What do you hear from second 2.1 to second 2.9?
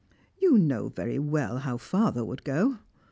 would go."